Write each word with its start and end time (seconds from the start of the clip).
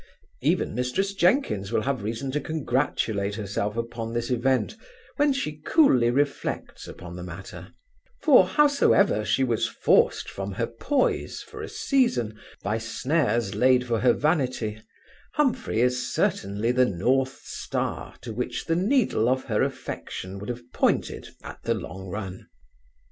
Even 0.41 0.73
Mrs 0.75 1.15
Jenkins 1.15 1.71
will 1.71 1.83
have 1.83 2.01
reason 2.01 2.31
to 2.31 2.41
congratulate 2.41 3.35
herself 3.35 3.77
upon 3.77 4.13
this 4.13 4.31
event, 4.31 4.75
when 5.17 5.31
she 5.31 5.59
cooly 5.63 6.09
reflects 6.09 6.87
upon 6.87 7.15
the 7.15 7.21
matter; 7.21 7.67
for, 8.19 8.47
howsoever 8.47 9.23
she 9.23 9.43
was 9.43 9.67
forced 9.67 10.27
from 10.27 10.53
her 10.53 10.65
poise 10.65 11.43
for 11.43 11.61
a 11.61 11.69
season, 11.69 12.35
by 12.63 12.79
snares 12.79 13.53
laid 13.53 13.85
for 13.85 13.99
her 13.99 14.13
vanity, 14.13 14.81
Humphry 15.35 15.81
is 15.81 16.11
certainly 16.11 16.71
the 16.71 16.87
north 16.87 17.39
star 17.43 18.15
to 18.23 18.33
which 18.33 18.65
the 18.65 18.75
needle 18.75 19.29
of 19.29 19.43
her 19.43 19.61
affection 19.61 20.39
would 20.39 20.49
have 20.49 20.63
pointed 20.73 21.27
at 21.43 21.61
the 21.61 21.75
long 21.75 22.07
run. 22.07 22.47